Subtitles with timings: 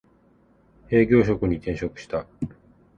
[0.89, 2.25] 営業職に転職した